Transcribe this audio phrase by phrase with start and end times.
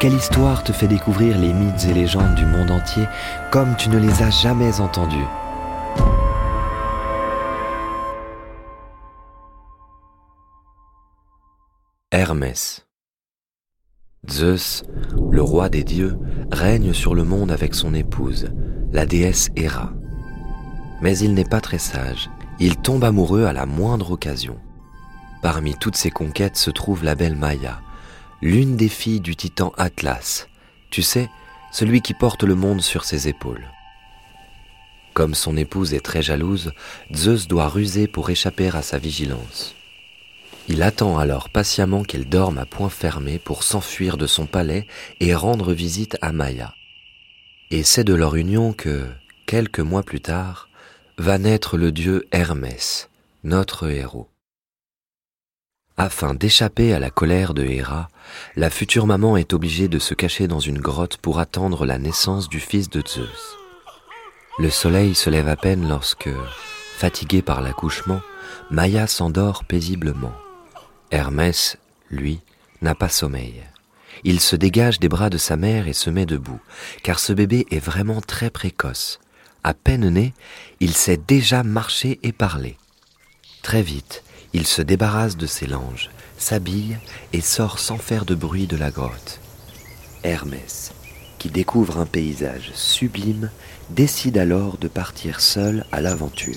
[0.00, 3.04] Quelle histoire te fait découvrir les mythes et légendes du monde entier
[3.50, 5.26] comme tu ne les as jamais entendus
[12.10, 12.86] Hermès
[14.26, 14.84] Zeus,
[15.30, 16.18] le roi des dieux,
[16.50, 18.50] règne sur le monde avec son épouse,
[18.92, 19.92] la déesse Héra.
[21.02, 24.56] Mais il n'est pas très sage, il tombe amoureux à la moindre occasion.
[25.42, 27.82] Parmi toutes ses conquêtes se trouve la belle Maya,
[28.42, 30.48] l'une des filles du titan Atlas,
[30.90, 31.28] tu sais,
[31.72, 33.66] celui qui porte le monde sur ses épaules.
[35.12, 36.72] Comme son épouse est très jalouse,
[37.14, 39.74] Zeus doit ruser pour échapper à sa vigilance.
[40.68, 44.86] Il attend alors patiemment qu'elle dorme à point fermé pour s'enfuir de son palais
[45.18, 46.74] et rendre visite à Maya.
[47.70, 49.06] Et c'est de leur union que,
[49.46, 50.68] quelques mois plus tard,
[51.18, 53.10] va naître le dieu Hermès,
[53.42, 54.28] notre héros.
[56.02, 58.08] Afin d'échapper à la colère de Héra,
[58.56, 62.48] la future maman est obligée de se cacher dans une grotte pour attendre la naissance
[62.48, 63.58] du fils de Zeus.
[64.58, 66.30] Le soleil se lève à peine lorsque,
[66.96, 68.22] fatigué par l'accouchement,
[68.70, 70.32] Maya s'endort paisiblement.
[71.10, 71.76] Hermès,
[72.08, 72.40] lui,
[72.80, 73.62] n'a pas sommeil.
[74.24, 76.60] Il se dégage des bras de sa mère et se met debout,
[77.02, 79.20] car ce bébé est vraiment très précoce.
[79.64, 80.32] À peine né,
[80.80, 82.78] il sait déjà marcher et parler.
[83.60, 86.98] Très vite, il se débarrasse de ses langes, s'habille
[87.32, 89.40] et sort sans faire de bruit de la grotte.
[90.22, 90.92] Hermès,
[91.38, 93.50] qui découvre un paysage sublime,
[93.90, 96.56] décide alors de partir seul à l'aventure.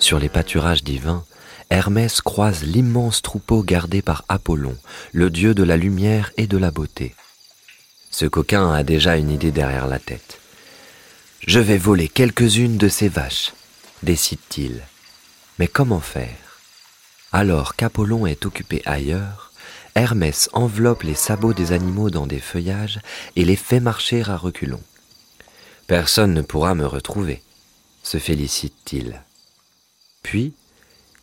[0.00, 1.24] Sur les pâturages divins,
[1.70, 4.76] Hermès croise l'immense troupeau gardé par Apollon,
[5.12, 7.14] le dieu de la lumière et de la beauté.
[8.10, 10.40] Ce coquin a déjà une idée derrière la tête.
[11.48, 13.54] Je vais voler quelques-unes de ces vaches,
[14.02, 14.82] décide-t-il.
[15.58, 16.60] Mais comment faire?
[17.32, 19.50] Alors qu'Apollon est occupé ailleurs,
[19.94, 23.00] Hermès enveloppe les sabots des animaux dans des feuillages
[23.34, 24.82] et les fait marcher à reculons.
[25.86, 27.42] Personne ne pourra me retrouver,
[28.02, 29.22] se félicite-t-il.
[30.22, 30.52] Puis,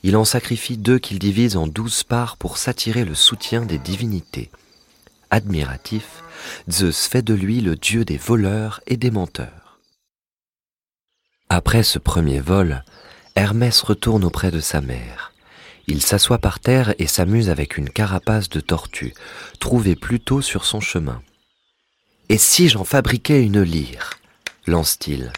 [0.02, 4.50] il en sacrifie deux qu'il divise en douze parts pour s'attirer le soutien des divinités.
[5.30, 6.24] Admiratif,
[6.68, 9.65] Zeus fait de lui le dieu des voleurs et des menteurs.
[11.50, 12.84] Après ce premier vol,
[13.36, 15.32] Hermès retourne auprès de sa mère.
[15.88, 19.14] Il s'assoit par terre et s'amuse avec une carapace de tortue,
[19.60, 21.22] trouvée plus tôt sur son chemin.
[22.30, 24.12] Et si j'en fabriquais une lyre?
[24.66, 25.32] lance-t-il.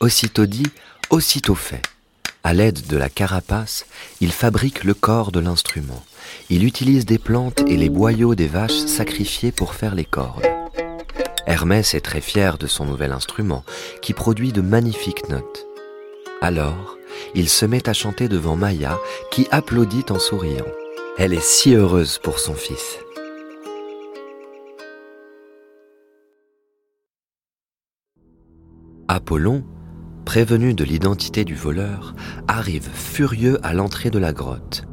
[0.00, 0.66] Aussitôt dit,
[1.10, 1.82] aussitôt fait.
[2.42, 3.86] À l'aide de la carapace,
[4.20, 6.04] il fabrique le corps de l'instrument.
[6.50, 10.44] Il utilise des plantes et les boyaux des vaches sacrifiées pour faire les cordes.
[11.46, 13.64] Hermès est très fier de son nouvel instrument,
[14.00, 15.66] qui produit de magnifiques notes.
[16.40, 16.96] Alors,
[17.34, 18.98] il se met à chanter devant Maya,
[19.30, 20.66] qui applaudit en souriant.
[21.18, 22.98] Elle est si heureuse pour son fils.
[29.06, 29.64] Apollon,
[30.24, 32.14] prévenu de l'identité du voleur,
[32.48, 34.84] arrive furieux à l'entrée de la grotte.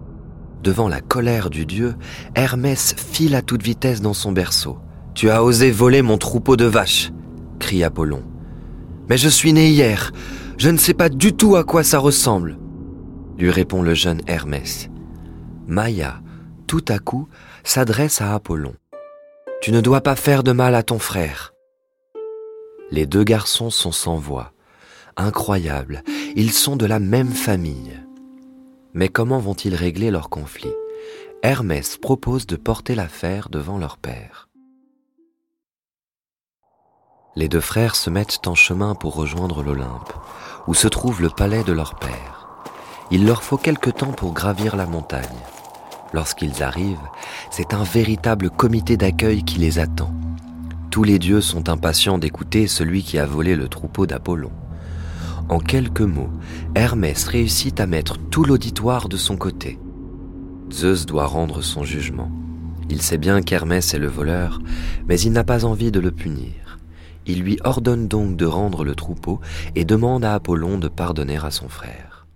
[0.61, 1.95] Devant la colère du dieu,
[2.35, 4.77] Hermès file à toute vitesse dans son berceau.
[5.13, 7.11] Tu as osé voler mon troupeau de vaches,
[7.59, 8.23] crie Apollon.
[9.09, 10.11] Mais je suis né hier,
[10.57, 12.57] je ne sais pas du tout à quoi ça ressemble,
[13.37, 14.89] lui répond le jeune Hermès.
[15.67, 16.21] Maya,
[16.67, 17.27] tout à coup,
[17.63, 18.73] s'adresse à Apollon.
[19.61, 21.53] Tu ne dois pas faire de mal à ton frère.
[22.89, 24.53] Les deux garçons sont sans voix.
[25.17, 26.03] Incroyable,
[26.35, 27.99] ils sont de la même famille.
[28.93, 30.73] Mais comment vont-ils régler leur conflit?
[31.43, 34.50] Hermès propose de porter l'affaire devant leur père.
[37.37, 40.11] Les deux frères se mettent en chemin pour rejoindre l'Olympe,
[40.67, 42.49] où se trouve le palais de leur père.
[43.09, 45.23] Il leur faut quelque temps pour gravir la montagne.
[46.11, 46.97] Lorsqu'ils arrivent,
[47.49, 50.13] c'est un véritable comité d'accueil qui les attend.
[50.89, 54.51] Tous les dieux sont impatients d'écouter celui qui a volé le troupeau d'Apollon.
[55.47, 56.31] En quelques mots,
[56.75, 59.79] Hermès réussit à mettre tout l'auditoire de son côté.
[60.69, 62.29] Zeus doit rendre son jugement.
[62.89, 64.59] Il sait bien qu'Hermès est le voleur,
[65.07, 66.70] mais il n'a pas envie de le punir.
[67.25, 69.39] Il lui ordonne donc de rendre le troupeau
[69.75, 72.27] et demande à Apollon de pardonner à son frère.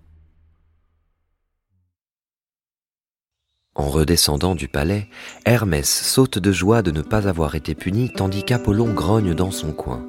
[3.74, 5.08] En redescendant du palais,
[5.44, 9.72] Hermès saute de joie de ne pas avoir été puni tandis qu'Apollon grogne dans son
[9.72, 10.02] coin.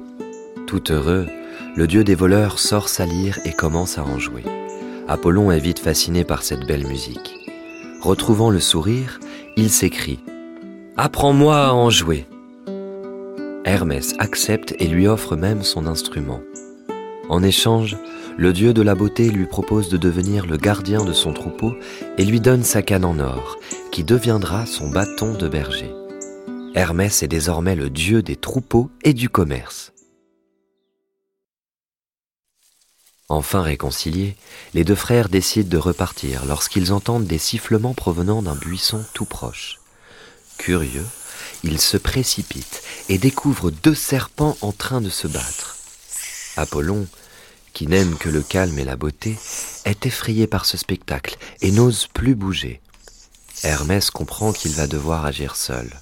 [0.66, 1.26] Tout heureux,
[1.76, 4.44] le dieu des voleurs sort sa lyre et commence à en jouer.
[5.06, 7.34] Apollon est vite fasciné par cette belle musique.
[8.00, 9.20] Retrouvant le sourire,
[9.56, 10.20] il s'écrie⁇
[10.96, 12.26] Apprends-moi à en jouer!⁇
[13.68, 16.40] Hermès accepte et lui offre même son instrument.
[17.28, 17.98] En échange,
[18.38, 21.74] le dieu de la beauté lui propose de devenir le gardien de son troupeau
[22.16, 23.58] et lui donne sa canne en or,
[23.92, 25.92] qui deviendra son bâton de berger.
[26.74, 29.92] Hermès est désormais le dieu des troupeaux et du commerce.
[33.28, 34.34] Enfin réconciliés,
[34.72, 39.78] les deux frères décident de repartir lorsqu'ils entendent des sifflements provenant d'un buisson tout proche.
[40.56, 41.04] Curieux,
[41.64, 45.76] ils se précipitent et découvrent deux serpents en train de se battre.
[46.56, 47.06] Apollon,
[47.72, 49.36] qui n'aime que le calme et la beauté,
[49.84, 52.80] est effrayé par ce spectacle et n'ose plus bouger.
[53.62, 56.00] Hermès comprend qu'il va devoir agir seul.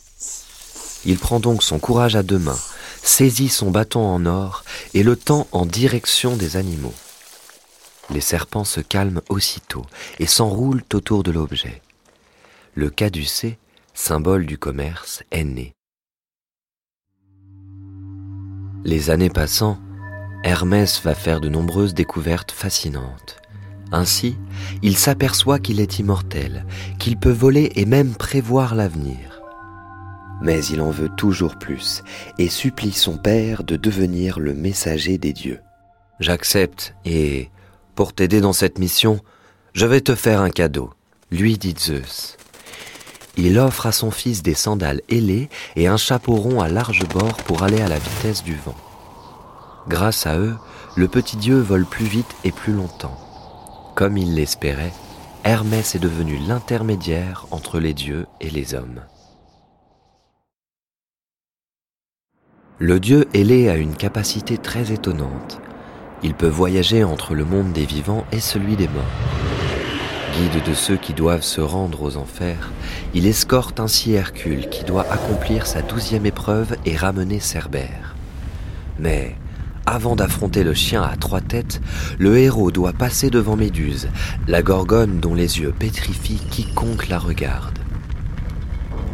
[1.05, 2.59] Il prend donc son courage à deux mains,
[3.03, 4.65] saisit son bâton en or
[4.95, 6.95] et le tend en direction des animaux.
[8.11, 9.87] Les serpents se calment aussitôt
[10.19, 11.83] et s'enroulent autour de l'objet.
[12.75, 13.59] Le caducée,
[13.97, 15.73] symbole du commerce, est né.
[18.85, 19.79] Les années passant,
[20.45, 23.39] Hermès va faire de nombreuses découvertes fascinantes.
[23.91, 24.37] Ainsi,
[24.83, 26.67] il s'aperçoit qu'il est immortel,
[26.99, 29.41] qu'il peut voler et même prévoir l'avenir.
[30.43, 32.05] Mais il en veut toujours plus
[32.39, 35.61] et supplie son père de devenir le messager des dieux.
[36.21, 37.51] J'accepte et,
[37.95, 39.21] pour t'aider dans cette mission,
[39.73, 40.93] je vais te faire un cadeau,
[41.31, 42.37] lui dit Zeus.
[43.37, 47.37] Il offre à son fils des sandales ailées et un chapeau rond à large bord
[47.45, 48.75] pour aller à la vitesse du vent.
[49.89, 50.57] Grâce à eux,
[50.97, 53.21] le petit dieu vole plus vite et plus longtemps.
[53.95, 54.93] Comme il l'espérait,
[55.45, 59.03] Hermès est devenu l'intermédiaire entre les dieux et les hommes.
[62.79, 65.61] Le dieu ailé a une capacité très étonnante.
[66.23, 69.46] Il peut voyager entre le monde des vivants et celui des morts.
[70.37, 72.71] Guide de ceux qui doivent se rendre aux enfers,
[73.15, 78.15] il escorte ainsi Hercule qui doit accomplir sa douzième épreuve et ramener Cerbère.
[78.99, 79.35] Mais
[79.87, 81.81] avant d'affronter le chien à trois têtes,
[82.19, 84.11] le héros doit passer devant Méduse,
[84.47, 87.79] la gorgone dont les yeux pétrifient quiconque la regarde.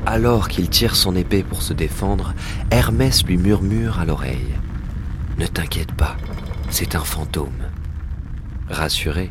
[0.07, 2.35] Alors qu'il tire son épée pour se défendre,
[2.73, 4.57] Hermès lui murmure à l'oreille⁇
[5.41, 6.17] Ne t'inquiète pas,
[6.69, 7.69] c'est un fantôme.
[8.69, 9.29] Rassuré,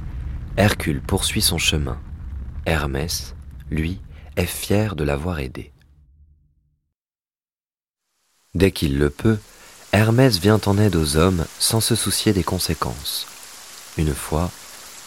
[0.57, 1.98] Hercule poursuit son chemin.
[2.65, 3.36] Hermès,
[3.69, 4.01] lui,
[4.36, 5.71] est fier de l'avoir aidé.
[8.53, 9.39] Dès qu'il le peut,
[9.94, 13.27] Hermès vient en aide aux hommes sans se soucier des conséquences.
[13.98, 14.51] Une fois,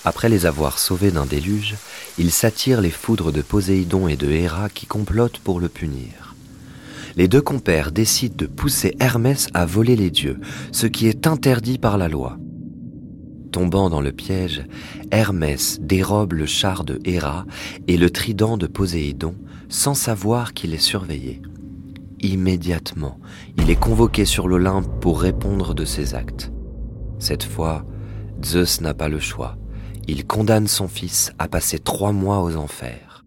[0.07, 1.75] après les avoir sauvés d'un déluge,
[2.19, 6.35] il s'attire les foudres de Poséidon et de Héra qui complotent pour le punir.
[7.17, 10.41] Les deux compères décident de pousser Hermès à voler les dieux,
[10.73, 12.39] ce qui est interdit par la loi.
[13.55, 14.65] Tombant dans le piège,
[15.13, 17.47] Hermès dérobe le char de Héra
[17.87, 19.37] et le trident de Poséidon
[19.69, 21.41] sans savoir qu'il est surveillé.
[22.19, 23.21] Immédiatement,
[23.57, 26.51] il est convoqué sur l'Olympe pour répondre de ses actes.
[27.21, 27.87] Cette fois,
[28.45, 29.57] Zeus n'a pas le choix.
[30.09, 33.25] Il condamne son fils à passer trois mois aux enfers.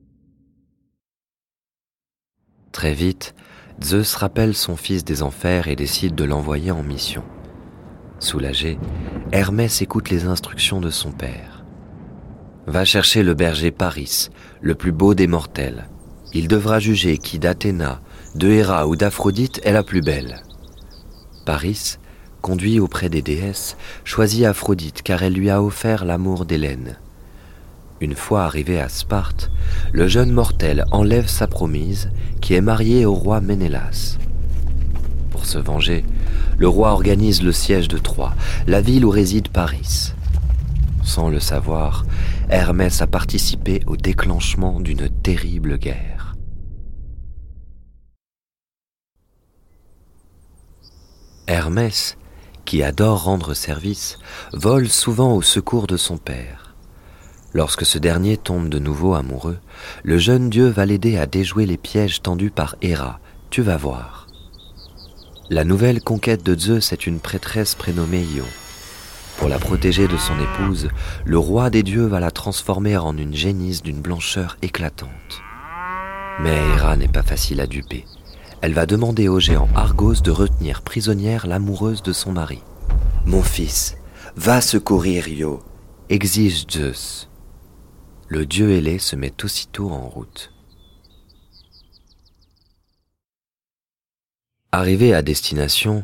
[2.74, 3.34] Très vite,
[3.82, 7.24] Zeus rappelle son fils des enfers et décide de l'envoyer en mission.
[8.20, 8.80] Soulagé,
[9.32, 11.64] Hermès écoute les instructions de son père.
[12.66, 15.88] Va chercher le berger Paris, le plus beau des mortels.
[16.34, 18.02] Il devra juger qui d'Athéna,
[18.36, 20.42] de Héra ou d'Aphrodite est la plus belle.
[21.46, 21.98] Paris,
[22.42, 26.98] conduit auprès des déesses, choisit Aphrodite car elle lui a offert l'amour d'Hélène.
[28.02, 29.52] Une fois arrivé à Sparte,
[29.92, 32.10] le jeune mortel enlève sa promise,
[32.42, 34.18] qui est mariée au roi Ménélas.
[35.32, 36.04] Pour se venger,
[36.58, 38.34] le roi organise le siège de Troie,
[38.66, 40.14] la ville où réside Paris.
[41.04, 42.06] Sans le savoir,
[42.50, 46.36] Hermès a participé au déclenchement d'une terrible guerre.
[51.48, 52.18] Hermès,
[52.66, 54.18] qui adore rendre service,
[54.52, 56.76] vole souvent au secours de son père.
[57.54, 59.60] Lorsque ce dernier tombe de nouveau amoureux,
[60.04, 63.20] le jeune dieu va l'aider à déjouer les pièges tendus par Héra.
[63.50, 64.27] Tu vas voir.
[65.50, 68.44] La nouvelle conquête de Zeus est une prêtresse prénommée Ion.
[69.38, 70.90] Pour la protéger de son épouse,
[71.24, 75.42] le roi des dieux va la transformer en une génisse d'une blancheur éclatante.
[76.42, 78.04] Mais Héra n'est pas facile à duper.
[78.60, 82.62] Elle va demander au géant Argos de retenir prisonnière l'amoureuse de son mari.
[83.26, 83.96] Mon fils,
[84.36, 85.64] va secourir Io,
[86.10, 87.30] exige Zeus.
[88.28, 90.52] Le dieu ailé se met aussitôt en route.
[94.74, 96.04] Arrivé à destination,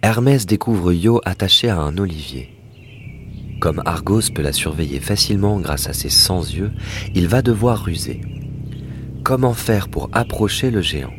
[0.00, 2.56] Hermès découvre Io attaché à un olivier.
[3.60, 6.70] Comme Argos peut la surveiller facilement grâce à ses 100 yeux,
[7.16, 8.20] il va devoir ruser.
[9.24, 11.12] Comment faire pour approcher le géant?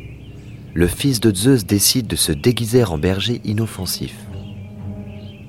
[0.72, 4.14] Le fils de Zeus décide de se déguiser en berger inoffensif.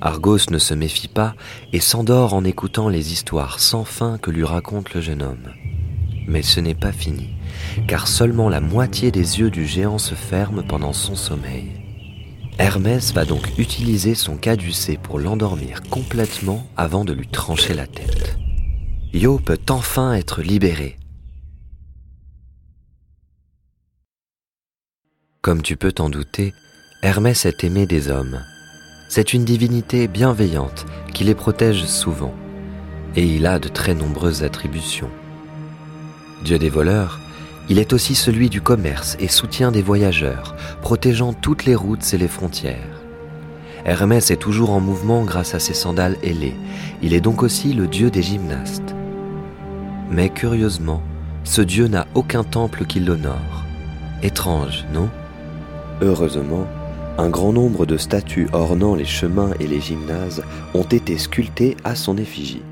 [0.01, 1.35] Argos ne se méfie pas
[1.71, 5.53] et s'endort en écoutant les histoires sans fin que lui raconte le jeune homme.
[6.27, 7.29] Mais ce n'est pas fini,
[7.87, 11.71] car seulement la moitié des yeux du géant se ferment pendant son sommeil.
[12.57, 18.37] Hermès va donc utiliser son caducée pour l'endormir complètement avant de lui trancher la tête.
[19.13, 20.97] Io peut enfin être libéré.
[25.41, 26.53] Comme tu peux t'en douter,
[27.01, 28.43] Hermès est aimé des hommes.
[29.07, 32.35] C'est une divinité bienveillante qui les protège souvent,
[33.15, 35.09] et il a de très nombreuses attributions.
[36.43, 37.19] Dieu des voleurs,
[37.69, 42.17] il est aussi celui du commerce et soutien des voyageurs, protégeant toutes les routes et
[42.17, 43.01] les frontières.
[43.85, 46.55] Hermès est toujours en mouvement grâce à ses sandales ailées.
[47.01, 48.95] Il est donc aussi le dieu des gymnastes.
[50.11, 51.01] Mais curieusement,
[51.43, 53.63] ce dieu n'a aucun temple qui l'honore.
[54.23, 55.09] Étrange, non?
[56.01, 56.67] Heureusement,
[57.17, 61.95] un grand nombre de statues ornant les chemins et les gymnases ont été sculptées à
[61.95, 62.63] son effigie.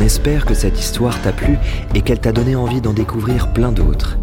[0.00, 1.58] On espère que cette histoire t'a plu
[1.94, 4.16] et qu'elle t'a donné envie d'en découvrir plein d'autres.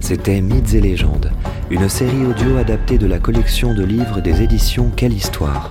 [0.00, 1.30] C'était Mythes et légendes,
[1.70, 5.70] une série audio adaptée de la collection de livres des éditions Quelle Histoire.